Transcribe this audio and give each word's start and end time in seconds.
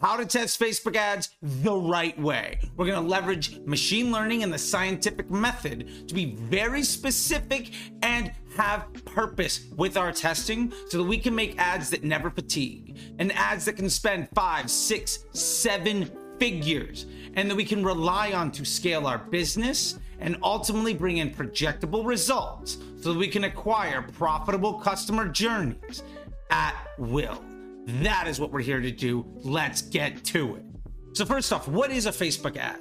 how 0.00 0.16
to 0.16 0.24
test 0.24 0.58
Facebook 0.58 0.96
ads 0.96 1.36
the 1.42 1.74
right 1.74 2.18
way. 2.18 2.58
We're 2.76 2.86
gonna 2.86 3.06
leverage 3.06 3.58
machine 3.60 4.10
learning 4.10 4.42
and 4.42 4.52
the 4.52 4.58
scientific 4.58 5.30
method 5.30 6.08
to 6.08 6.14
be 6.14 6.34
very 6.34 6.82
specific 6.82 7.72
and 8.02 8.32
have 8.56 8.86
purpose 9.04 9.66
with 9.76 9.96
our 9.96 10.12
testing 10.12 10.72
so 10.88 10.98
that 10.98 11.04
we 11.04 11.18
can 11.18 11.34
make 11.34 11.58
ads 11.58 11.90
that 11.90 12.02
never 12.02 12.30
fatigue 12.30 12.98
and 13.18 13.32
ads 13.32 13.64
that 13.66 13.74
can 13.74 13.90
spend 13.90 14.28
five, 14.34 14.70
six, 14.70 15.24
seven 15.32 16.10
figures 16.38 17.06
and 17.34 17.50
that 17.50 17.54
we 17.54 17.64
can 17.64 17.84
rely 17.84 18.32
on 18.32 18.50
to 18.50 18.64
scale 18.64 19.06
our 19.06 19.18
business 19.18 19.98
and 20.18 20.36
ultimately 20.42 20.94
bring 20.94 21.18
in 21.18 21.30
projectable 21.30 22.04
results 22.04 22.78
so 23.00 23.12
that 23.12 23.18
we 23.18 23.28
can 23.28 23.44
acquire 23.44 24.02
profitable 24.02 24.74
customer 24.74 25.28
journeys 25.28 26.02
at 26.50 26.74
will. 26.98 27.42
That 27.86 28.26
is 28.28 28.38
what 28.38 28.52
we're 28.52 28.60
here 28.60 28.80
to 28.80 28.90
do. 28.90 29.26
Let's 29.36 29.82
get 29.82 30.24
to 30.24 30.56
it. 30.56 30.64
So, 31.12 31.24
first 31.24 31.52
off, 31.52 31.66
what 31.66 31.90
is 31.90 32.06
a 32.06 32.10
Facebook 32.10 32.56
ad? 32.56 32.80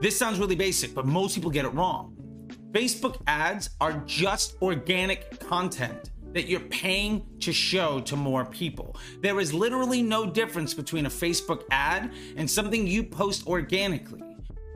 This 0.00 0.18
sounds 0.18 0.38
really 0.38 0.56
basic, 0.56 0.94
but 0.94 1.06
most 1.06 1.34
people 1.34 1.50
get 1.50 1.64
it 1.64 1.74
wrong. 1.74 2.16
Facebook 2.72 3.20
ads 3.26 3.70
are 3.80 4.02
just 4.06 4.56
organic 4.62 5.40
content 5.40 6.10
that 6.32 6.46
you're 6.46 6.60
paying 6.60 7.26
to 7.40 7.52
show 7.52 8.00
to 8.00 8.16
more 8.16 8.44
people. 8.44 8.96
There 9.20 9.40
is 9.40 9.52
literally 9.52 10.02
no 10.02 10.26
difference 10.26 10.74
between 10.74 11.06
a 11.06 11.10
Facebook 11.10 11.64
ad 11.70 12.12
and 12.36 12.48
something 12.48 12.86
you 12.86 13.02
post 13.02 13.46
organically, 13.46 14.22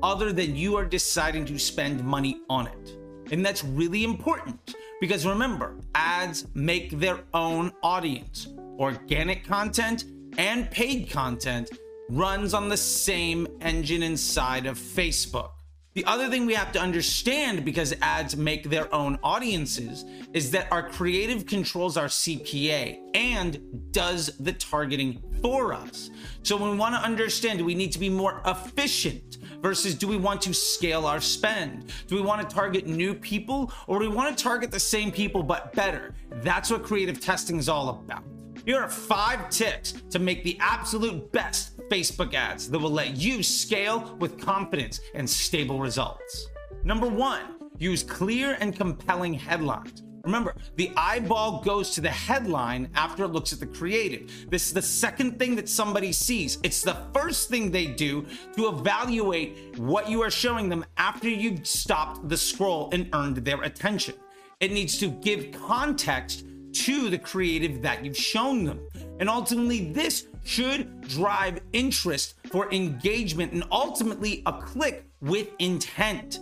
other 0.03 0.33
than 0.33 0.57
you 0.57 0.77
are 0.77 0.85
deciding 0.85 1.45
to 1.47 1.59
spend 1.59 2.03
money 2.03 2.41
on 2.51 2.67
it. 2.67 2.99
And 3.31 3.45
that's 3.45 3.65
really 3.65 4.05
important 4.05 4.75
because 5.01 5.27
remember, 5.27 5.77
ads 5.95 6.47
make 6.55 6.99
their 6.99 7.21
own 7.33 7.73
audience. 7.83 8.49
Organic 8.79 9.47
content 9.47 10.05
and 10.37 10.71
paid 10.71 11.09
content 11.09 11.71
runs 12.11 12.55
on 12.55 12.69
the 12.69 12.77
same 12.77 13.47
engine 13.61 14.03
inside 14.03 14.67
of 14.67 14.79
Facebook. 14.79 15.51
The 15.95 16.05
other 16.07 16.29
thing 16.29 16.45
we 16.45 16.55
have 16.55 16.73
to 16.73 16.81
understand 16.81 17.65
because 17.65 17.95
ads 18.03 18.37
make 18.37 18.69
their 18.69 18.93
own 18.93 19.17
audiences 19.23 20.05
is 20.33 20.51
that 20.51 20.67
our 20.73 20.89
creative 20.89 21.47
controls 21.47 21.97
our 21.97 22.09
CPA 22.09 22.99
and 23.15 23.61
does 23.93 24.37
the 24.41 24.53
targeting 24.53 25.23
for 25.41 25.73
us. 25.73 26.11
So 26.43 26.57
when 26.57 26.73
we 26.73 26.77
want 26.77 26.97
to 26.97 27.01
understand, 27.01 27.61
do 27.61 27.65
we 27.65 27.77
need 27.77 27.93
to 27.93 28.01
be 28.01 28.09
more 28.09 28.43
efficient 28.45 29.39
versus 29.63 29.95
do 29.95 30.09
we 30.09 30.17
want 30.17 30.43
to 30.43 30.53
scale 30.53 31.07
our 31.07 31.21
spend? 31.21 31.93
Do 32.09 32.17
we 32.17 32.23
want 32.23 32.49
to 32.49 32.53
target 32.53 32.89
new 32.89 33.15
people 33.15 33.73
or 33.87 34.01
do 34.01 34.11
we 34.11 34.15
want 34.15 34.37
to 34.37 34.43
target 34.43 34.73
the 34.73 34.81
same 34.81 35.13
people 35.13 35.45
but 35.45 35.73
better? 35.75 36.13
That's 36.43 36.73
what 36.73 36.83
creative 36.83 37.21
testing 37.21 37.57
is 37.59 37.69
all 37.69 37.89
about. 37.89 38.25
Here 38.67 38.81
are 38.81 38.89
five 38.89 39.51
tips 39.51 39.93
to 40.09 40.19
make 40.19 40.43
the 40.43 40.57
absolute 40.59 41.31
best 41.33 41.77
Facebook 41.91 42.33
ads 42.33 42.71
that 42.71 42.79
will 42.79 42.91
let 42.91 43.15
you 43.15 43.43
scale 43.43 44.17
with 44.19 44.41
confidence 44.41 45.01
and 45.15 45.29
stable 45.29 45.79
results. 45.79 46.49
Number 46.83 47.07
one, 47.07 47.43
use 47.77 48.03
clear 48.03 48.57
and 48.61 48.75
compelling 48.75 49.35
headlines. 49.35 50.03
Remember, 50.25 50.55
the 50.77 50.91
eyeball 50.97 51.61
goes 51.61 51.91
to 51.91 52.01
the 52.01 52.09
headline 52.09 52.89
after 52.95 53.25
it 53.25 53.29
looks 53.29 53.53
at 53.53 53.61
the 53.61 53.67
creative. 53.67 54.49
This 54.49 54.69
is 54.69 54.73
the 54.73 54.81
second 54.81 55.39
thing 55.39 55.57
that 55.57 55.69
somebody 55.69 56.11
sees. 56.11 56.57
It's 56.63 56.81
the 56.81 56.97
first 57.13 57.51
thing 57.51 57.71
they 57.71 57.89
do 57.89 58.25
to 58.57 58.69
evaluate 58.69 59.79
what 59.79 60.09
you 60.09 60.23
are 60.23 60.31
showing 60.31 60.71
them 60.71 60.87
after 60.97 61.29
you've 61.29 61.67
stopped 61.67 62.31
the 62.31 62.37
scroll 62.39 62.89
and 62.95 63.11
earned 63.13 63.37
their 63.37 63.61
attention. 63.63 64.15
It 64.61 64.73
needs 64.73 64.97
to 65.01 65.09
give 65.09 65.53
context 65.53 66.47
to 66.75 67.09
the 67.09 67.19
creative 67.19 67.83
that 67.83 68.05
you've 68.05 68.17
shown 68.17 68.65
them. 68.65 68.87
And 69.21 69.29
ultimately, 69.29 69.93
this 69.93 70.27
should 70.45 71.01
drive 71.03 71.61
interest 71.73 72.35
for 72.51 72.73
engagement 72.73 73.53
and 73.53 73.65
ultimately 73.71 74.43
a 74.47 74.53
click 74.53 75.07
with 75.21 75.49
intent. 75.59 76.41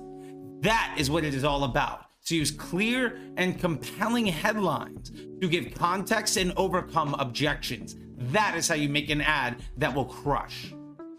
That 0.62 0.94
is 0.98 1.10
what 1.10 1.24
it 1.24 1.34
is 1.34 1.44
all 1.44 1.64
about. 1.64 2.06
To 2.26 2.36
use 2.36 2.50
clear 2.50 3.18
and 3.36 3.58
compelling 3.58 4.26
headlines 4.26 5.10
to 5.40 5.48
give 5.48 5.74
context 5.74 6.36
and 6.36 6.52
overcome 6.56 7.14
objections. 7.14 7.96
That 8.16 8.54
is 8.56 8.68
how 8.68 8.76
you 8.76 8.88
make 8.88 9.10
an 9.10 9.20
ad 9.20 9.56
that 9.78 9.92
will 9.92 10.04
crush. 10.04 10.72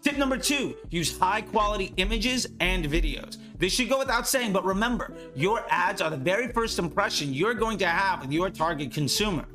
Tip 0.04 0.18
number 0.18 0.36
two 0.36 0.76
use 0.90 1.18
high 1.18 1.40
quality 1.40 1.94
images 1.96 2.46
and 2.60 2.84
videos. 2.84 3.38
This 3.56 3.72
should 3.72 3.88
go 3.88 3.98
without 3.98 4.28
saying, 4.28 4.52
but 4.52 4.62
remember, 4.62 5.14
your 5.34 5.64
ads 5.70 6.02
are 6.02 6.10
the 6.10 6.16
very 6.18 6.52
first 6.52 6.78
impression 6.78 7.32
you're 7.32 7.54
going 7.54 7.78
to 7.78 7.86
have 7.86 8.20
with 8.20 8.30
your 8.30 8.50
target 8.50 8.92
consumer. 8.92 9.46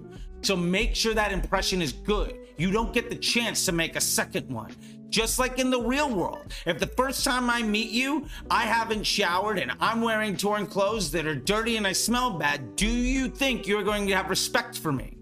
So 0.41 0.55
make 0.55 0.95
sure 0.95 1.13
that 1.13 1.31
impression 1.31 1.83
is 1.83 1.93
good. 1.93 2.35
You 2.57 2.71
don't 2.71 2.91
get 2.91 3.11
the 3.11 3.15
chance 3.15 3.63
to 3.67 3.71
make 3.71 3.95
a 3.95 4.01
second 4.01 4.49
one. 4.49 4.71
Just 5.09 5.37
like 5.37 5.59
in 5.59 5.69
the 5.69 5.81
real 5.81 6.09
world, 6.09 6.51
if 6.65 6.79
the 6.79 6.87
first 6.87 7.23
time 7.23 7.47
I 7.47 7.61
meet 7.61 7.91
you, 7.91 8.25
I 8.49 8.63
haven't 8.63 9.03
showered 9.03 9.59
and 9.59 9.71
I'm 9.79 10.01
wearing 10.01 10.35
torn 10.35 10.65
clothes 10.65 11.11
that 11.11 11.27
are 11.27 11.35
dirty 11.35 11.77
and 11.77 11.85
I 11.85 11.93
smell 11.93 12.31
bad, 12.31 12.75
do 12.75 12.87
you 12.87 13.27
think 13.27 13.67
you're 13.67 13.83
going 13.83 14.07
to 14.07 14.15
have 14.15 14.31
respect 14.31 14.79
for 14.79 14.91
me? 14.91 15.18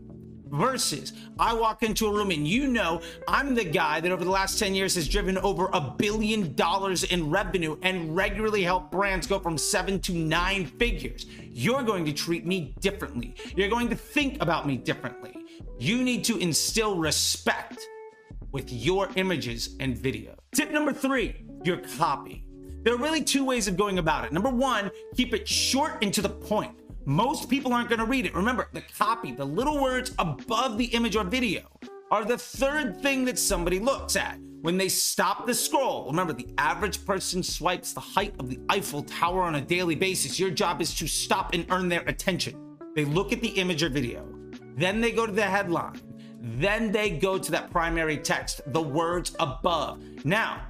Versus 0.51 1.13
I 1.39 1.53
walk 1.53 1.83
into 1.83 2.07
a 2.07 2.11
room 2.11 2.31
and 2.31 2.47
you 2.47 2.67
know 2.67 3.01
I'm 3.27 3.55
the 3.55 3.63
guy 3.63 3.99
that 3.99 4.11
over 4.11 4.23
the 4.23 4.31
last 4.31 4.59
10 4.59 4.75
years 4.75 4.95
has 4.95 5.07
driven 5.07 5.37
over 5.37 5.69
a 5.73 5.81
billion 5.81 6.53
dollars 6.55 7.03
in 7.03 7.29
revenue 7.29 7.77
and 7.81 8.15
regularly 8.15 8.63
helped 8.63 8.91
brands 8.91 9.27
go 9.27 9.39
from 9.39 9.57
seven 9.57 9.99
to 10.01 10.13
nine 10.13 10.65
figures. 10.65 11.25
You're 11.43 11.83
going 11.83 12.05
to 12.05 12.13
treat 12.13 12.45
me 12.45 12.75
differently. 12.79 13.35
You're 13.55 13.69
going 13.69 13.89
to 13.89 13.95
think 13.95 14.41
about 14.41 14.67
me 14.67 14.77
differently. 14.77 15.35
You 15.79 16.03
need 16.03 16.23
to 16.25 16.37
instill 16.37 16.97
respect 16.97 17.79
with 18.51 18.71
your 18.71 19.09
images 19.15 19.75
and 19.79 19.97
video. 19.97 20.35
Tip 20.55 20.71
number 20.71 20.93
three 20.93 21.35
your 21.63 21.77
copy. 21.97 22.43
There 22.83 22.93
are 22.93 22.97
really 22.97 23.23
two 23.23 23.43
ways 23.43 23.67
of 23.67 23.75
going 23.75 23.97
about 23.97 24.25
it. 24.25 24.31
Number 24.31 24.49
one, 24.49 24.91
keep 25.15 25.33
it 25.33 25.47
short 25.47 25.97
and 26.01 26.13
to 26.13 26.21
the 26.21 26.29
point. 26.29 26.71
Most 27.07 27.49
people 27.49 27.71
aren't 27.71 27.87
going 27.87 27.99
to 27.99 28.05
read 28.05 28.25
it. 28.25 28.35
Remember, 28.35 28.67
the 28.73 28.81
copy, 28.81 29.31
the 29.31 29.45
little 29.45 29.81
words 29.81 30.11
above 30.19 30.77
the 30.77 30.87
image 30.87 31.15
or 31.15 31.23
video, 31.23 31.61
are 32.11 32.25
the 32.25 32.37
third 32.37 33.01
thing 33.01 33.23
that 33.23 33.39
somebody 33.39 33.79
looks 33.79 34.17
at 34.17 34.37
when 34.61 34.77
they 34.77 34.89
stop 34.89 35.45
the 35.45 35.53
scroll. 35.53 36.07
Remember, 36.07 36.33
the 36.33 36.49
average 36.57 37.05
person 37.05 37.41
swipes 37.41 37.93
the 37.93 38.01
height 38.01 38.33
of 38.39 38.49
the 38.49 38.59
Eiffel 38.69 39.03
Tower 39.03 39.43
on 39.43 39.55
a 39.55 39.61
daily 39.61 39.95
basis. 39.95 40.37
Your 40.37 40.49
job 40.49 40.81
is 40.81 40.93
to 40.95 41.07
stop 41.07 41.53
and 41.53 41.65
earn 41.69 41.87
their 41.87 42.01
attention. 42.07 42.77
They 42.93 43.05
look 43.05 43.31
at 43.31 43.39
the 43.39 43.51
image 43.51 43.83
or 43.83 43.89
video, 43.89 44.27
then 44.75 44.99
they 44.99 45.13
go 45.13 45.25
to 45.25 45.31
the 45.31 45.43
headline, 45.43 46.01
then 46.41 46.91
they 46.91 47.09
go 47.09 47.37
to 47.37 47.51
that 47.51 47.71
primary 47.71 48.17
text, 48.17 48.59
the 48.73 48.81
words 48.81 49.33
above. 49.39 50.03
Now, 50.25 50.65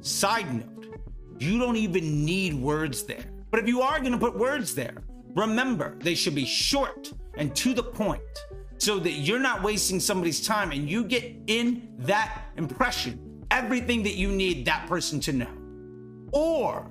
side 0.00 0.50
note, 0.50 0.98
you 1.38 1.58
don't 1.58 1.76
even 1.76 2.24
need 2.24 2.54
words 2.54 3.02
there. 3.02 3.26
But 3.50 3.60
if 3.60 3.68
you 3.68 3.82
are 3.82 4.00
going 4.00 4.12
to 4.12 4.18
put 4.18 4.34
words 4.34 4.74
there, 4.74 4.96
Remember, 5.34 5.96
they 5.98 6.14
should 6.14 6.34
be 6.34 6.44
short 6.44 7.12
and 7.36 7.54
to 7.56 7.74
the 7.74 7.82
point 7.82 8.22
so 8.78 8.98
that 8.98 9.12
you're 9.12 9.40
not 9.40 9.62
wasting 9.62 9.98
somebody's 9.98 10.46
time 10.46 10.70
and 10.72 10.88
you 10.88 11.04
get 11.04 11.34
in 11.46 11.88
that 11.98 12.44
impression 12.56 13.24
everything 13.54 14.02
that 14.02 14.14
you 14.14 14.28
need 14.28 14.66
that 14.66 14.86
person 14.88 15.20
to 15.20 15.32
know. 15.32 15.50
Or 16.32 16.90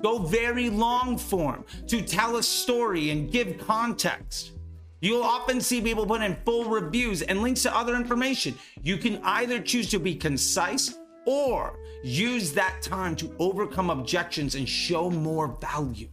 go 0.00 0.18
very 0.18 0.70
long 0.70 1.18
form 1.18 1.64
to 1.88 2.02
tell 2.02 2.36
a 2.36 2.42
story 2.42 3.10
and 3.10 3.30
give 3.30 3.58
context. 3.58 4.52
You'll 5.00 5.24
often 5.24 5.60
see 5.60 5.80
people 5.80 6.06
put 6.06 6.22
in 6.22 6.36
full 6.44 6.70
reviews 6.70 7.22
and 7.22 7.42
links 7.42 7.62
to 7.62 7.76
other 7.76 7.96
information. 7.96 8.54
You 8.82 8.96
can 8.96 9.20
either 9.24 9.60
choose 9.60 9.90
to 9.90 9.98
be 9.98 10.14
concise 10.14 10.94
or 11.26 11.80
use 12.04 12.52
that 12.52 12.80
time 12.80 13.16
to 13.16 13.34
overcome 13.40 13.90
objections 13.90 14.54
and 14.54 14.68
show 14.68 15.10
more 15.10 15.58
value. 15.60 16.11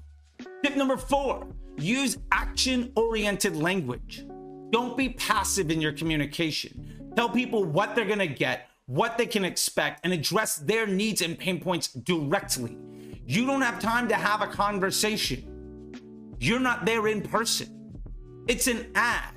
Tip 0.63 0.75
number 0.75 0.97
four 0.97 1.47
use 1.77 2.17
action 2.31 2.91
oriented 2.95 3.55
language. 3.55 4.25
Don't 4.71 4.97
be 4.97 5.09
passive 5.09 5.71
in 5.71 5.79
your 5.79 5.93
communication. 5.93 7.11
Tell 7.15 7.29
people 7.29 7.63
what 7.63 7.95
they're 7.95 8.05
gonna 8.05 8.27
get, 8.27 8.69
what 8.85 9.17
they 9.17 9.25
can 9.25 9.45
expect, 9.45 10.01
and 10.03 10.11
address 10.11 10.57
their 10.57 10.85
needs 10.85 11.21
and 11.21 11.37
pain 11.37 11.61
points 11.61 11.87
directly. 11.87 12.77
You 13.25 13.45
don't 13.45 13.61
have 13.61 13.79
time 13.79 14.09
to 14.09 14.15
have 14.15 14.41
a 14.41 14.47
conversation. 14.47 16.35
You're 16.39 16.59
not 16.59 16.85
there 16.85 17.07
in 17.07 17.21
person. 17.21 17.93
It's 18.47 18.67
an 18.67 18.91
ad 18.95 19.35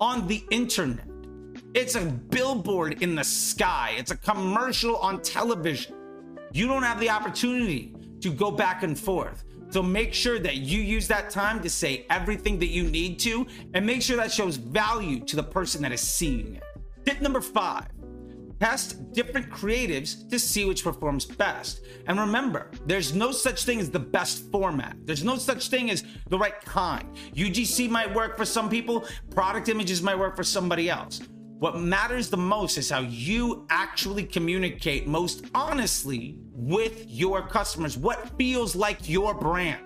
on 0.00 0.26
the 0.26 0.42
internet. 0.50 1.06
It's 1.74 1.94
a 1.94 2.06
billboard 2.06 3.02
in 3.02 3.14
the 3.14 3.24
sky. 3.24 3.94
It's 3.98 4.10
a 4.10 4.16
commercial 4.16 4.96
on 4.96 5.20
television. 5.20 5.94
You 6.52 6.66
don't 6.66 6.82
have 6.82 7.00
the 7.00 7.10
opportunity 7.10 7.94
to 8.20 8.30
go 8.30 8.50
back 8.50 8.82
and 8.82 8.98
forth. 8.98 9.44
So 9.70 9.82
make 9.82 10.14
sure 10.14 10.38
that 10.38 10.56
you 10.56 10.80
use 10.80 11.08
that 11.08 11.30
time 11.30 11.62
to 11.62 11.70
say 11.70 12.06
everything 12.10 12.58
that 12.60 12.68
you 12.68 12.84
need 12.84 13.18
to 13.20 13.46
and 13.74 13.84
make 13.84 14.02
sure 14.02 14.16
that 14.16 14.32
shows 14.32 14.56
value 14.56 15.20
to 15.20 15.36
the 15.36 15.42
person 15.42 15.82
that 15.82 15.92
is 15.92 16.00
seeing 16.00 16.56
it. 16.56 16.62
Tip 17.04 17.20
number 17.20 17.40
five 17.40 17.88
test 18.60 19.12
different 19.12 19.50
creatives 19.50 20.28
to 20.30 20.38
see 20.38 20.64
which 20.64 20.82
performs 20.82 21.24
best. 21.24 21.82
And 22.06 22.18
remember, 22.18 22.70
there's 22.86 23.14
no 23.14 23.32
such 23.32 23.64
thing 23.64 23.80
as 23.80 23.90
the 23.90 23.98
best 23.98 24.50
format. 24.50 24.96
There's 25.04 25.24
no 25.24 25.36
such 25.36 25.68
thing 25.68 25.90
as 25.90 26.04
the 26.28 26.38
right 26.38 26.60
kind. 26.62 27.14
UGC 27.34 27.90
might 27.90 28.14
work 28.14 28.36
for 28.36 28.44
some 28.44 28.70
people, 28.70 29.06
product 29.30 29.68
images 29.68 30.02
might 30.02 30.18
work 30.18 30.36
for 30.36 30.44
somebody 30.44 30.88
else. 30.88 31.20
What 31.58 31.80
matters 31.80 32.28
the 32.28 32.36
most 32.36 32.76
is 32.76 32.90
how 32.90 33.00
you 33.00 33.66
actually 33.70 34.24
communicate 34.24 35.06
most 35.06 35.46
honestly 35.54 36.38
with 36.52 37.06
your 37.08 37.48
customers. 37.48 37.96
What 37.96 38.36
feels 38.36 38.76
like 38.76 39.08
your 39.08 39.32
brand? 39.32 39.80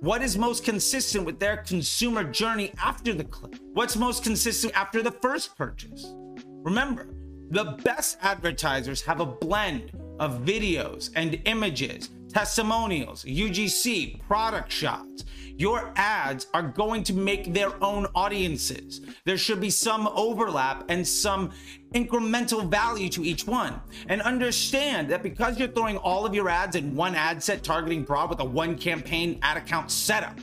What 0.00 0.22
is 0.22 0.38
most 0.38 0.64
consistent 0.64 1.26
with 1.26 1.38
their 1.38 1.58
consumer 1.58 2.24
journey 2.24 2.72
after 2.82 3.12
the 3.12 3.24
click? 3.24 3.60
What's 3.74 3.96
most 3.96 4.22
consistent 4.22 4.74
after 4.74 5.02
the 5.02 5.10
first 5.10 5.58
purchase? 5.58 6.10
Remember, 6.46 7.14
the 7.50 7.76
best 7.84 8.16
advertisers 8.22 9.02
have 9.02 9.20
a 9.20 9.26
blend 9.26 9.92
of 10.20 10.40
videos 10.40 11.10
and 11.16 11.38
images, 11.44 12.08
testimonials, 12.32 13.24
UGC, 13.24 14.20
product 14.26 14.70
shots. 14.70 15.24
Your 15.56 15.92
ads 15.96 16.46
are 16.54 16.62
going 16.62 17.02
to 17.04 17.12
make 17.12 17.52
their 17.52 17.70
own 17.84 18.06
audiences. 18.14 19.02
There 19.26 19.36
should 19.36 19.60
be 19.60 19.68
some 19.68 20.08
overlap 20.14 20.84
and 20.88 21.06
some 21.06 21.50
incremental 21.92 22.66
value 22.70 23.10
to 23.10 23.22
each 23.22 23.46
one. 23.46 23.78
And 24.08 24.22
understand 24.22 25.10
that 25.10 25.22
because 25.22 25.58
you're 25.58 25.68
throwing 25.68 25.98
all 25.98 26.24
of 26.24 26.34
your 26.34 26.48
ads 26.48 26.76
in 26.76 26.96
one 26.96 27.14
ad 27.14 27.42
set 27.42 27.62
targeting 27.62 28.04
broad 28.04 28.30
with 28.30 28.40
a 28.40 28.44
one 28.44 28.74
campaign 28.78 29.38
ad 29.42 29.58
account 29.58 29.90
setup, 29.90 30.40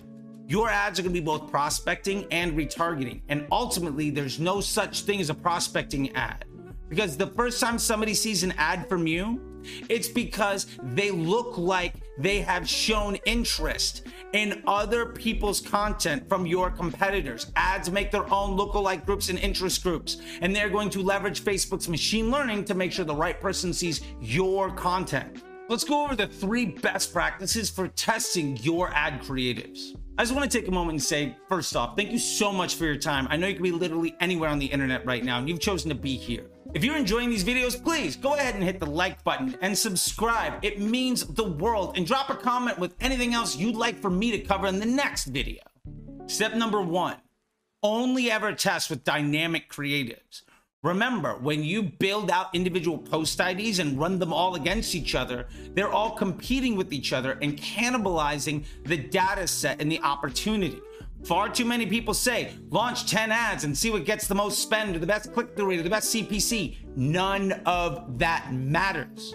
your 0.47 0.69
ads 0.69 0.99
are 0.99 1.01
going 1.01 1.15
to 1.15 1.19
be 1.19 1.25
both 1.25 1.49
prospecting 1.49 2.27
and 2.31 2.53
retargeting. 2.53 3.21
And 3.27 3.47
ultimately, 3.51 4.11
there's 4.11 4.39
no 4.39 4.61
such 4.61 5.01
thing 5.01 5.19
as 5.19 5.31
a 5.31 5.33
prospecting 5.33 6.15
ad. 6.15 6.45
Because 6.89 7.17
the 7.17 7.27
first 7.27 7.59
time 7.59 7.79
somebody 7.79 8.13
sees 8.13 8.43
an 8.43 8.53
ad 8.57 8.87
from 8.87 9.07
you, 9.07 9.56
it's 9.89 10.07
because 10.07 10.67
they 10.81 11.11
look 11.11 11.57
like 11.57 11.95
they 12.17 12.41
have 12.41 12.67
shown 12.67 13.15
interest 13.25 14.07
in 14.33 14.61
other 14.67 15.05
people's 15.05 15.61
content 15.61 16.27
from 16.27 16.45
your 16.45 16.69
competitors. 16.69 17.51
Ads 17.55 17.91
make 17.91 18.11
their 18.11 18.31
own 18.33 18.57
lookalike 18.57 19.05
groups 19.05 19.29
and 19.29 19.39
interest 19.39 19.83
groups, 19.83 20.17
and 20.41 20.55
they're 20.55 20.69
going 20.69 20.89
to 20.89 21.01
leverage 21.01 21.41
Facebook's 21.41 21.87
machine 21.87 22.29
learning 22.29 22.65
to 22.65 22.73
make 22.73 22.91
sure 22.91 23.05
the 23.05 23.15
right 23.15 23.39
person 23.39 23.73
sees 23.73 24.01
your 24.19 24.71
content. 24.71 25.43
Let's 25.69 25.83
go 25.83 26.05
over 26.05 26.15
the 26.15 26.27
three 26.27 26.65
best 26.65 27.11
practices 27.11 27.69
for 27.69 27.89
testing 27.89 28.55
your 28.57 28.93
ad 28.93 29.21
creatives. 29.21 29.97
I 30.17 30.23
just 30.23 30.33
want 30.33 30.49
to 30.49 30.57
take 30.57 30.67
a 30.67 30.71
moment 30.71 30.93
and 30.93 31.03
say, 31.03 31.35
first 31.49 31.75
off, 31.75 31.95
thank 31.95 32.11
you 32.11 32.19
so 32.19 32.51
much 32.51 32.75
for 32.75 32.85
your 32.85 32.95
time. 32.95 33.27
I 33.29 33.37
know 33.37 33.47
you 33.47 33.55
can 33.55 33.63
be 33.63 33.71
literally 33.71 34.15
anywhere 34.19 34.49
on 34.49 34.59
the 34.59 34.65
internet 34.65 35.05
right 35.05 35.23
now, 35.23 35.39
and 35.39 35.47
you've 35.49 35.59
chosen 35.59 35.89
to 35.89 35.95
be 35.95 36.15
here. 36.15 36.47
If 36.73 36.83
you're 36.83 36.97
enjoying 36.97 37.29
these 37.29 37.43
videos, 37.43 37.81
please 37.81 38.15
go 38.15 38.35
ahead 38.35 38.55
and 38.55 38.63
hit 38.63 38.79
the 38.79 38.85
like 38.85 39.23
button 39.23 39.57
and 39.61 39.77
subscribe. 39.77 40.63
It 40.63 40.79
means 40.79 41.25
the 41.25 41.43
world. 41.43 41.97
And 41.97 42.05
drop 42.05 42.29
a 42.29 42.35
comment 42.35 42.77
with 42.77 42.95
anything 42.99 43.33
else 43.33 43.55
you'd 43.55 43.75
like 43.75 43.99
for 44.01 44.09
me 44.09 44.31
to 44.31 44.39
cover 44.39 44.67
in 44.67 44.79
the 44.79 44.85
next 44.85 45.25
video. 45.25 45.61
Step 46.27 46.53
number 46.55 46.81
one 46.81 47.17
only 47.83 48.29
ever 48.31 48.53
test 48.53 48.89
with 48.89 49.03
dynamic 49.03 49.69
creatives. 49.69 50.41
Remember, 50.83 51.35
when 51.35 51.63
you 51.63 51.83
build 51.83 52.29
out 52.29 52.53
individual 52.53 52.97
post 52.97 53.39
IDs 53.39 53.79
and 53.79 53.99
run 53.99 54.19
them 54.19 54.33
all 54.33 54.55
against 54.55 54.95
each 54.95 55.15
other, 55.15 55.47
they're 55.73 55.91
all 55.91 56.11
competing 56.11 56.75
with 56.75 56.91
each 56.91 57.13
other 57.13 57.37
and 57.41 57.57
cannibalizing 57.57 58.65
the 58.85 58.97
data 58.97 59.47
set 59.47 59.81
and 59.81 59.91
the 59.91 60.01
opportunity. 60.01 60.81
Far 61.25 61.49
too 61.49 61.65
many 61.65 61.85
people 61.85 62.13
say, 62.13 62.53
launch 62.69 63.09
10 63.09 63.31
ads 63.31 63.63
and 63.63 63.77
see 63.77 63.91
what 63.91 64.05
gets 64.05 64.27
the 64.27 64.35
most 64.35 64.59
spend 64.59 64.95
or 64.95 64.99
the 64.99 65.07
best 65.07 65.33
click 65.33 65.55
through 65.55 65.69
rate 65.69 65.79
or 65.79 65.83
the 65.83 65.89
best 65.89 66.13
CPC. 66.13 66.77
None 66.95 67.51
of 67.65 68.17
that 68.19 68.53
matters. 68.53 69.33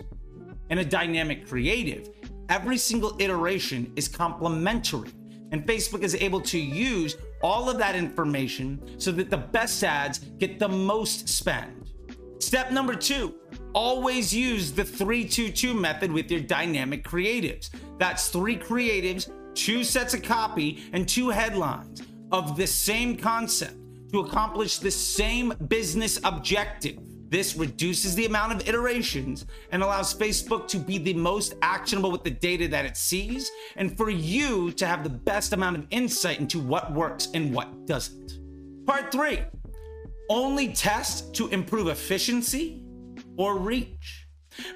In 0.71 0.79
a 0.79 0.85
dynamic 0.85 1.47
creative, 1.47 2.09
every 2.49 2.79
single 2.79 3.15
iteration 3.21 3.93
is 3.97 4.09
complementary 4.09 5.11
and 5.51 5.67
Facebook 5.67 6.03
is 6.03 6.15
able 6.15 6.41
to 6.41 6.59
use 6.59 7.17
all 7.43 7.69
of 7.69 7.79
that 7.79 7.95
information 7.95 8.81
so 8.99 9.13
that 9.13 9.29
the 9.31 9.37
best 9.37 9.85
ads 9.85 10.19
get 10.19 10.59
the 10.59 10.69
most 10.69 11.29
spend. 11.29 11.91
Step 12.39 12.73
number 12.73 12.95
two, 12.95 13.35
always 13.75 14.35
use 14.35 14.73
the 14.73 14.85
322 14.85 15.75
method 15.75 16.11
with 16.11 16.31
your 16.31 16.41
dynamic 16.41 17.05
creatives. 17.05 17.71
That's 17.99 18.29
three 18.29 18.57
creatives, 18.57 19.31
two 19.55 19.85
sets 19.85 20.15
of 20.15 20.23
copy, 20.23 20.85
and 20.93 21.09
two 21.09 21.31
headlines 21.31 22.03
of 22.31 22.57
the 22.57 22.67
same 22.67 23.17
concept 23.17 23.75
to 24.13 24.21
accomplish 24.21 24.79
the 24.79 24.91
same 24.91 25.53
business 25.69 26.21
objective. 26.25 26.99
This 27.29 27.57
reduces 27.57 28.15
the 28.15 28.27
amount 28.27 28.53
of 28.53 28.69
iterations 28.69 29.47
and 29.71 29.83
allows 29.83 30.13
Facebook 30.13 30.69
to 30.69 30.79
be 30.79 30.99
the 30.99 31.15
most 31.15 31.55
actionable 31.63 32.11
with 32.11 32.25
the 32.25 32.31
data 32.31 32.69
that 32.69 32.85
it 32.85 32.97
sees, 32.97 33.51
and 33.77 33.97
for 33.97 34.11
you 34.11 34.71
to 34.73 34.87
have 34.87 35.03
the 35.03 35.09
best 35.09 35.55
amount 35.55 35.79
of 35.79 35.87
insight 35.91 36.41
into 36.41 36.59
what 36.59 36.93
works 36.93 37.29
and 37.33 37.55
what 37.55 37.87
doesn't. 37.87 38.39
Part 38.87 39.11
three 39.11 39.41
only 40.29 40.69
test 40.75 41.35
to 41.35 41.49
improve 41.49 41.89
efficiency 41.89 42.83
or 43.37 43.57
reach. 43.59 44.22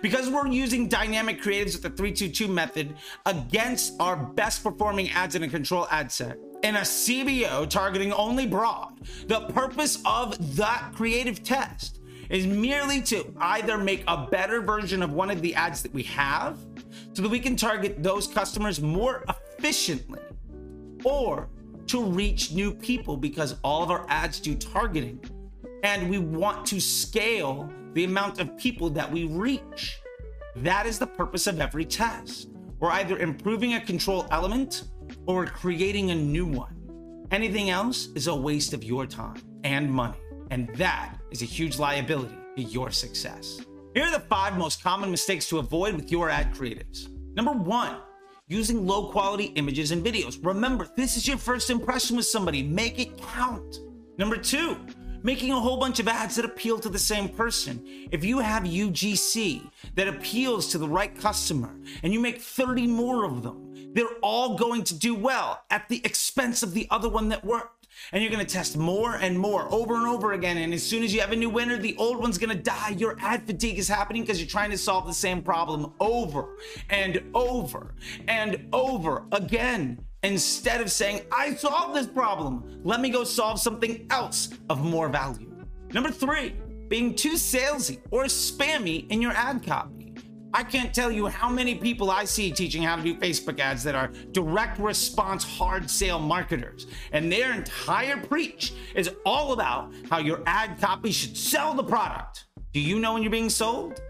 Because 0.02 0.28
we're 0.28 0.46
using 0.48 0.88
dynamic 0.88 1.40
creatives 1.40 1.72
with 1.72 1.82
the 1.82 1.90
322 1.90 2.48
method 2.48 2.94
against 3.24 3.94
our 4.00 4.16
best 4.16 4.62
performing 4.62 5.10
ads 5.10 5.34
in 5.34 5.42
a 5.42 5.48
control 5.48 5.86
ad 5.90 6.10
set, 6.10 6.38
in 6.62 6.76
a 6.76 6.80
CBO 6.80 7.68
targeting 7.68 8.12
only 8.12 8.46
broad, 8.46 9.00
the 9.26 9.40
purpose 9.48 9.98
of 10.04 10.56
that 10.56 10.92
creative 10.94 11.42
test 11.42 12.00
is 12.30 12.46
merely 12.46 13.00
to 13.02 13.32
either 13.38 13.78
make 13.78 14.02
a 14.08 14.26
better 14.26 14.60
version 14.60 15.02
of 15.02 15.12
one 15.12 15.30
of 15.30 15.40
the 15.42 15.54
ads 15.54 15.82
that 15.82 15.92
we 15.94 16.02
have 16.02 16.58
so 17.12 17.22
that 17.22 17.30
we 17.30 17.38
can 17.38 17.56
target 17.56 18.02
those 18.02 18.26
customers 18.26 18.80
more 18.80 19.24
efficiently 19.28 20.20
or 21.04 21.48
to 21.86 22.02
reach 22.02 22.52
new 22.52 22.72
people 22.72 23.16
because 23.16 23.56
all 23.62 23.82
of 23.82 23.90
our 23.90 24.04
ads 24.08 24.40
do 24.40 24.54
targeting. 24.54 25.20
And 25.84 26.10
we 26.10 26.18
want 26.18 26.66
to 26.66 26.80
scale 26.80 27.70
the 27.96 28.04
amount 28.04 28.38
of 28.40 28.54
people 28.58 28.90
that 28.90 29.10
we 29.10 29.24
reach. 29.24 29.98
That 30.56 30.84
is 30.84 30.98
the 30.98 31.06
purpose 31.06 31.46
of 31.46 31.62
every 31.62 31.86
test. 31.86 32.50
We're 32.78 32.90
either 32.90 33.16
improving 33.16 33.72
a 33.72 33.80
control 33.80 34.26
element 34.30 34.84
or 35.24 35.46
creating 35.46 36.10
a 36.10 36.14
new 36.14 36.44
one. 36.44 37.26
Anything 37.30 37.70
else 37.70 38.08
is 38.14 38.26
a 38.26 38.34
waste 38.34 38.74
of 38.74 38.84
your 38.84 39.06
time 39.06 39.40
and 39.64 39.90
money. 39.90 40.18
And 40.50 40.68
that 40.76 41.16
is 41.30 41.40
a 41.40 41.46
huge 41.46 41.78
liability 41.78 42.36
to 42.58 42.62
your 42.64 42.90
success. 42.90 43.62
Here 43.94 44.04
are 44.04 44.10
the 44.10 44.20
five 44.20 44.58
most 44.58 44.82
common 44.82 45.10
mistakes 45.10 45.48
to 45.48 45.58
avoid 45.58 45.94
with 45.94 46.12
your 46.12 46.28
ad 46.28 46.54
creatives. 46.54 47.08
Number 47.34 47.52
one, 47.52 47.96
using 48.46 48.86
low 48.86 49.10
quality 49.10 49.46
images 49.54 49.90
and 49.90 50.04
videos. 50.04 50.38
Remember, 50.44 50.86
this 50.96 51.16
is 51.16 51.26
your 51.26 51.38
first 51.38 51.70
impression 51.70 52.18
with 52.18 52.26
somebody, 52.26 52.62
make 52.62 52.98
it 52.98 53.16
count. 53.16 53.78
Number 54.18 54.36
two, 54.36 54.76
making 55.22 55.52
a 55.52 55.60
whole 55.60 55.78
bunch 55.78 55.98
of 55.98 56.08
ads 56.08 56.36
that 56.36 56.44
appeal 56.44 56.78
to 56.78 56.88
the 56.88 56.98
same 56.98 57.28
person. 57.28 58.08
If 58.10 58.24
you 58.24 58.38
have 58.38 58.64
UGC 58.64 59.70
that 59.94 60.08
appeals 60.08 60.68
to 60.68 60.78
the 60.78 60.88
right 60.88 61.14
customer 61.18 61.74
and 62.02 62.12
you 62.12 62.20
make 62.20 62.40
30 62.40 62.86
more 62.86 63.24
of 63.24 63.42
them, 63.42 63.92
they're 63.94 64.18
all 64.22 64.56
going 64.56 64.84
to 64.84 64.94
do 64.94 65.14
well 65.14 65.62
at 65.70 65.88
the 65.88 66.00
expense 66.04 66.62
of 66.62 66.74
the 66.74 66.86
other 66.90 67.08
one 67.08 67.28
that 67.30 67.44
worked. 67.44 67.86
And 68.12 68.22
you're 68.22 68.30
going 68.30 68.44
to 68.44 68.52
test 68.52 68.76
more 68.76 69.14
and 69.14 69.38
more 69.38 69.72
over 69.72 69.94
and 69.94 70.06
over 70.06 70.32
again. 70.32 70.58
And 70.58 70.74
as 70.74 70.82
soon 70.82 71.02
as 71.02 71.14
you 71.14 71.20
have 71.22 71.32
a 71.32 71.36
new 71.36 71.48
winner, 71.48 71.78
the 71.78 71.96
old 71.96 72.18
one's 72.18 72.36
going 72.36 72.54
to 72.54 72.62
die. 72.62 72.90
Your 72.90 73.16
ad 73.20 73.46
fatigue 73.46 73.78
is 73.78 73.88
happening 73.88 74.22
because 74.22 74.38
you're 74.38 74.48
trying 74.48 74.70
to 74.70 74.78
solve 74.78 75.06
the 75.06 75.14
same 75.14 75.42
problem 75.42 75.94
over 75.98 76.58
and 76.90 77.22
over 77.34 77.94
and 78.28 78.68
over 78.72 79.24
again. 79.32 80.05
Instead 80.26 80.80
of 80.80 80.90
saying, 80.90 81.20
I 81.30 81.54
solved 81.54 81.94
this 81.94 82.08
problem, 82.08 82.80
let 82.82 83.00
me 83.00 83.10
go 83.10 83.22
solve 83.22 83.60
something 83.60 84.08
else 84.10 84.48
of 84.68 84.82
more 84.82 85.08
value. 85.08 85.64
Number 85.92 86.10
three, 86.10 86.56
being 86.88 87.14
too 87.14 87.34
salesy 87.34 88.00
or 88.10 88.24
spammy 88.24 89.08
in 89.12 89.22
your 89.22 89.30
ad 89.30 89.64
copy. 89.64 90.14
I 90.52 90.64
can't 90.64 90.92
tell 90.92 91.12
you 91.12 91.28
how 91.28 91.48
many 91.48 91.76
people 91.76 92.10
I 92.10 92.24
see 92.24 92.50
teaching 92.50 92.82
how 92.82 92.96
to 92.96 93.02
do 93.02 93.14
Facebook 93.14 93.60
ads 93.60 93.84
that 93.84 93.94
are 93.94 94.08
direct 94.32 94.80
response 94.80 95.44
hard 95.44 95.88
sale 95.88 96.18
marketers. 96.18 96.88
And 97.12 97.30
their 97.30 97.52
entire 97.52 98.16
preach 98.16 98.72
is 98.96 99.08
all 99.24 99.52
about 99.52 99.94
how 100.10 100.18
your 100.18 100.42
ad 100.46 100.80
copy 100.80 101.12
should 101.12 101.36
sell 101.36 101.72
the 101.72 101.84
product. 101.84 102.46
Do 102.72 102.80
you 102.80 102.98
know 102.98 103.12
when 103.12 103.22
you're 103.22 103.30
being 103.30 103.48
sold? 103.48 104.00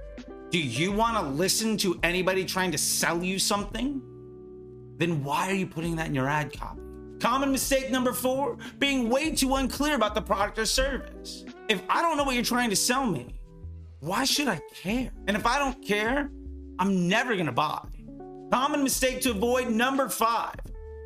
Do 0.49 0.59
you 0.59 0.93
want 0.93 1.19
to 1.19 1.31
listen 1.31 1.77
to 1.79 2.01
anybody 2.03 2.47
trying 2.47 2.71
to 2.71 2.79
sell 2.79 3.23
you 3.23 3.39
something? 3.39 4.01
Then 4.99 5.23
why 5.25 5.51
are 5.51 5.55
you 5.55 5.67
putting 5.67 5.97
that 5.97 6.07
in 6.07 6.15
your 6.15 6.29
ad 6.29 6.53
copy? 6.59 6.81
Common 7.21 7.51
mistake 7.51 7.91
number 7.91 8.13
four 8.13 8.59
being 8.79 9.09
way 9.09 9.31
too 9.31 9.55
unclear 9.55 9.95
about 9.95 10.15
the 10.15 10.23
product 10.23 10.59
or 10.59 10.67
service. 10.67 11.45
If 11.69 11.83
I 11.89 12.03
don't 12.03 12.17
know 12.17 12.25
what 12.25 12.35
you're 12.35 12.45
trying 12.45 12.71
to 12.71 12.77
sell 12.77 13.07
me, 13.07 13.35
why 14.01 14.25
should 14.25 14.49
I 14.49 14.61
care? 14.75 15.11
And 15.27 15.37
if 15.37 15.47
I 15.47 15.59
don't 15.59 15.83
care, 15.85 16.31
I'm 16.79 17.09
never 17.09 17.35
gonna 17.37 17.53
buy. 17.53 17.81
Common 18.53 18.83
mistake 18.83 19.23
to 19.23 19.31
avoid 19.31 19.71
number 19.71 20.09
five 20.09 20.57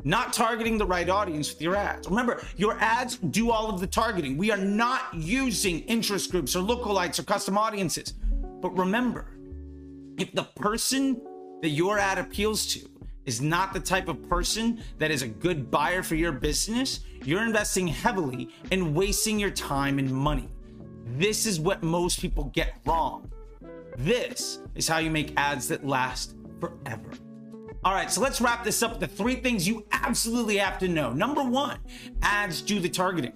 not 0.04 0.32
targeting 0.32 0.78
the 0.78 0.86
right 0.86 1.08
audience 1.08 1.52
with 1.52 1.60
your 1.60 1.76
ads. 1.76 2.08
Remember, 2.08 2.42
your 2.56 2.78
ads 2.80 3.16
do 3.16 3.50
all 3.50 3.70
of 3.70 3.80
the 3.80 3.86
targeting. 3.86 4.36
We 4.36 4.50
are 4.50 4.56
not 4.56 5.02
using 5.14 5.80
interest 5.80 6.30
groups 6.30 6.56
or 6.56 6.60
lookalikes 6.62 7.18
or 7.18 7.22
custom 7.22 7.58
audiences. 7.58 8.14
But 8.60 8.76
remember, 8.76 9.26
if 10.18 10.32
the 10.32 10.44
person 10.56 11.20
that 11.62 11.70
your 11.70 11.98
ad 11.98 12.18
appeals 12.18 12.66
to 12.74 12.80
is 13.26 13.40
not 13.40 13.72
the 13.72 13.80
type 13.80 14.08
of 14.08 14.28
person 14.28 14.82
that 14.98 15.10
is 15.10 15.22
a 15.22 15.28
good 15.28 15.70
buyer 15.70 16.02
for 16.02 16.14
your 16.14 16.32
business, 16.32 17.00
you're 17.24 17.44
investing 17.44 17.86
heavily 17.86 18.48
and 18.70 18.94
wasting 18.94 19.38
your 19.38 19.50
time 19.50 19.98
and 19.98 20.10
money. 20.10 20.48
this 21.18 21.44
is 21.44 21.58
what 21.58 21.82
most 21.82 22.20
people 22.20 22.44
get 22.54 22.76
wrong. 22.86 23.30
This 23.98 24.60
is 24.74 24.86
how 24.88 24.98
you 24.98 25.10
make 25.10 25.32
ads 25.36 25.68
that 25.68 25.84
last 25.84 26.36
forever. 26.60 27.10
All 27.82 27.94
right, 27.94 28.10
so 28.10 28.20
let's 28.20 28.40
wrap 28.40 28.62
this 28.62 28.82
up. 28.82 29.00
The 29.00 29.06
three 29.06 29.36
things 29.36 29.66
you 29.66 29.86
absolutely 29.92 30.58
have 30.58 30.78
to 30.78 30.88
know. 30.88 31.12
Number 31.12 31.42
one, 31.42 31.78
ads 32.22 32.62
do 32.62 32.78
the 32.78 32.88
targeting. 32.88 33.32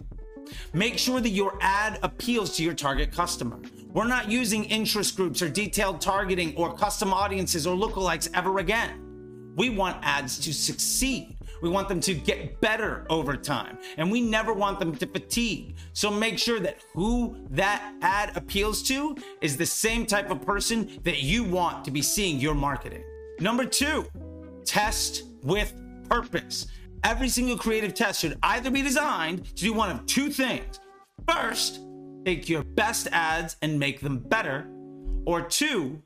Make 0.72 0.98
sure 0.98 1.20
that 1.20 1.30
your 1.30 1.58
ad 1.60 1.98
appeals 2.02 2.56
to 2.56 2.62
your 2.62 2.74
target 2.74 3.10
customer. 3.10 3.58
We're 3.92 4.06
not 4.06 4.30
using 4.30 4.64
interest 4.64 5.16
groups 5.16 5.40
or 5.40 5.48
detailed 5.48 6.00
targeting 6.00 6.54
or 6.56 6.74
custom 6.74 7.12
audiences 7.12 7.66
or 7.66 7.76
lookalikes 7.76 8.28
ever 8.34 8.58
again. 8.58 9.03
We 9.56 9.70
want 9.70 9.98
ads 10.02 10.38
to 10.40 10.52
succeed. 10.52 11.36
We 11.62 11.68
want 11.70 11.88
them 11.88 12.00
to 12.00 12.14
get 12.14 12.60
better 12.60 13.06
over 13.08 13.36
time, 13.36 13.78
and 13.96 14.10
we 14.10 14.20
never 14.20 14.52
want 14.52 14.78
them 14.78 14.94
to 14.96 15.06
fatigue. 15.06 15.76
So 15.94 16.10
make 16.10 16.38
sure 16.38 16.60
that 16.60 16.82
who 16.92 17.36
that 17.50 17.94
ad 18.02 18.36
appeals 18.36 18.82
to 18.84 19.16
is 19.40 19.56
the 19.56 19.64
same 19.64 20.04
type 20.04 20.30
of 20.30 20.42
person 20.42 20.98
that 21.04 21.22
you 21.22 21.42
want 21.42 21.84
to 21.86 21.90
be 21.90 22.02
seeing 22.02 22.38
your 22.38 22.54
marketing. 22.54 23.02
Number 23.40 23.64
two, 23.64 24.04
test 24.64 25.24
with 25.42 25.72
purpose. 26.10 26.66
Every 27.02 27.28
single 27.28 27.56
creative 27.56 27.94
test 27.94 28.20
should 28.20 28.38
either 28.42 28.70
be 28.70 28.82
designed 28.82 29.44
to 29.44 29.54
do 29.54 29.72
one 29.72 29.90
of 29.90 30.04
two 30.06 30.30
things. 30.30 30.80
First, 31.28 31.80
take 32.26 32.48
your 32.48 32.62
best 32.62 33.08
ads 33.12 33.56
and 33.62 33.78
make 33.78 34.00
them 34.00 34.18
better. 34.18 34.68
Or 35.26 35.40
two, 35.42 36.02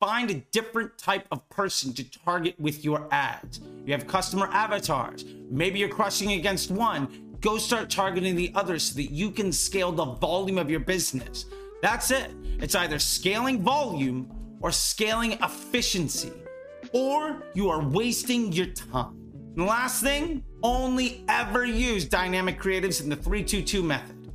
find 0.00 0.30
a 0.30 0.34
different 0.50 0.96
type 0.96 1.26
of 1.30 1.46
person 1.50 1.92
to 1.92 2.10
target 2.10 2.58
with 2.58 2.82
your 2.82 3.06
ads. 3.12 3.60
You 3.84 3.92
have 3.92 4.06
customer 4.06 4.48
avatars. 4.50 5.26
Maybe 5.50 5.78
you're 5.78 5.90
crushing 5.90 6.32
against 6.32 6.70
one. 6.70 7.36
Go 7.42 7.58
start 7.58 7.90
targeting 7.90 8.34
the 8.34 8.50
others 8.54 8.84
so 8.84 8.94
that 8.96 9.10
you 9.10 9.30
can 9.30 9.52
scale 9.52 9.92
the 9.92 10.06
volume 10.06 10.56
of 10.56 10.70
your 10.70 10.80
business. 10.80 11.44
That's 11.82 12.10
it. 12.10 12.30
It's 12.60 12.74
either 12.74 12.98
scaling 12.98 13.62
volume 13.62 14.30
or 14.62 14.72
scaling 14.72 15.32
efficiency, 15.32 16.32
or 16.92 17.42
you 17.54 17.68
are 17.68 17.82
wasting 17.82 18.52
your 18.52 18.66
time. 18.66 19.16
And 19.56 19.66
last 19.66 20.02
thing, 20.02 20.44
only 20.62 21.24
ever 21.28 21.64
use 21.64 22.04
dynamic 22.06 22.60
creatives 22.60 23.02
in 23.02 23.08
the 23.08 23.16
322 23.16 23.82
method. 23.82 24.32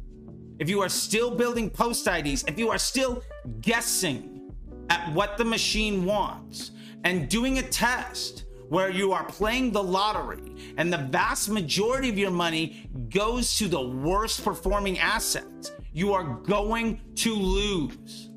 If 0.60 0.70
you 0.70 0.82
are 0.82 0.90
still 0.90 1.36
building 1.36 1.70
post 1.70 2.08
IDs, 2.08 2.44
if 2.48 2.58
you 2.58 2.70
are 2.70 2.78
still 2.78 3.24
guessing 3.62 4.35
at 4.90 5.14
what 5.14 5.38
the 5.38 5.46
machine 5.46 6.06
wants 6.06 6.72
and 7.04 7.30
doing 7.30 7.60
a 7.60 7.62
test 7.62 8.46
where 8.70 8.90
you 8.90 9.12
are 9.12 9.24
playing 9.26 9.72
the 9.72 9.82
lottery 9.82 10.74
and 10.78 10.92
the 10.92 10.98
vast 10.98 11.50
majority 11.50 12.10
of 12.10 12.18
your 12.18 12.32
money 12.32 12.90
goes 13.10 13.58
to 13.58 13.68
the 13.68 13.82
worst 13.82 14.44
performing 14.44 14.98
assets, 15.00 15.72
you 15.94 16.14
are 16.14 16.24
going 16.24 17.00
to 17.16 17.34
lose. 17.34 18.30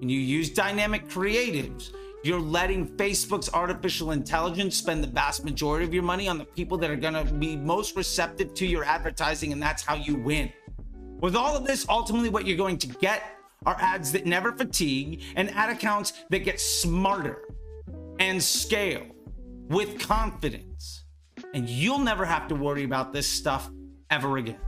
When 0.00 0.08
you 0.08 0.18
use 0.18 0.50
dynamic 0.50 1.08
creatives, 1.08 1.92
you're 2.24 2.40
letting 2.40 2.88
Facebook's 2.96 3.50
artificial 3.52 4.10
intelligence 4.10 4.76
spend 4.76 5.04
the 5.04 5.08
vast 5.08 5.44
majority 5.44 5.84
of 5.84 5.94
your 5.94 6.02
money 6.02 6.26
on 6.26 6.38
the 6.38 6.44
people 6.44 6.78
that 6.78 6.90
are 6.90 6.96
going 6.96 7.14
to 7.14 7.24
be 7.34 7.54
most 7.56 7.96
receptive 7.96 8.54
to 8.54 8.66
your 8.66 8.82
advertising, 8.82 9.52
and 9.52 9.62
that's 9.62 9.82
how 9.82 9.94
you 9.94 10.16
win. 10.16 10.50
With 11.20 11.36
all 11.36 11.56
of 11.56 11.66
this, 11.66 11.86
ultimately, 11.88 12.30
what 12.30 12.46
you're 12.46 12.56
going 12.56 12.78
to 12.78 12.86
get 12.86 13.33
are 13.66 13.76
ads 13.80 14.12
that 14.12 14.26
never 14.26 14.52
fatigue 14.52 15.22
and 15.36 15.50
ad 15.50 15.70
accounts 15.70 16.12
that 16.30 16.40
get 16.40 16.60
smarter 16.60 17.42
and 18.18 18.42
scale 18.42 19.06
with 19.68 19.98
confidence. 19.98 21.04
And 21.54 21.68
you'll 21.68 21.98
never 21.98 22.24
have 22.24 22.48
to 22.48 22.54
worry 22.54 22.84
about 22.84 23.12
this 23.12 23.26
stuff 23.26 23.70
ever 24.10 24.38
again. 24.38 24.60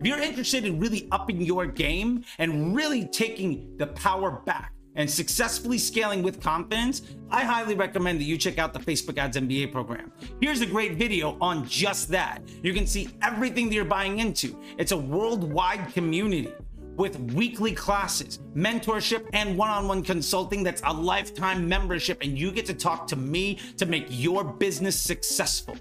If 0.00 0.06
you're 0.06 0.20
interested 0.20 0.64
in 0.64 0.78
really 0.78 1.08
upping 1.10 1.40
your 1.40 1.66
game 1.66 2.24
and 2.38 2.74
really 2.76 3.06
taking 3.06 3.76
the 3.78 3.88
power 3.88 4.42
back, 4.46 4.72
and 4.98 5.08
successfully 5.08 5.78
scaling 5.78 6.22
with 6.22 6.42
confidence, 6.42 7.02
I 7.30 7.44
highly 7.44 7.76
recommend 7.76 8.20
that 8.20 8.24
you 8.24 8.36
check 8.36 8.58
out 8.58 8.72
the 8.72 8.80
Facebook 8.80 9.16
Ads 9.16 9.36
MBA 9.36 9.70
program. 9.70 10.12
Here's 10.40 10.60
a 10.60 10.66
great 10.66 10.96
video 10.96 11.38
on 11.40 11.66
just 11.68 12.08
that. 12.08 12.42
You 12.64 12.74
can 12.74 12.86
see 12.86 13.08
everything 13.22 13.68
that 13.68 13.74
you're 13.76 13.84
buying 13.84 14.18
into. 14.18 14.58
It's 14.76 14.90
a 14.90 14.96
worldwide 14.96 15.94
community 15.94 16.52
with 16.98 17.18
weekly 17.32 17.72
classes, 17.72 18.40
mentorship, 18.54 19.26
and 19.32 19.56
one 19.56 19.70
on 19.70 19.88
one 19.88 20.02
consulting 20.02 20.62
that's 20.62 20.82
a 20.84 20.92
lifetime 20.92 21.66
membership, 21.66 22.18
and 22.20 22.38
you 22.38 22.52
get 22.52 22.66
to 22.66 22.74
talk 22.74 23.06
to 23.06 23.16
me 23.16 23.58
to 23.78 23.86
make 23.86 24.06
your 24.10 24.44
business 24.44 25.00
successful. 25.00 25.76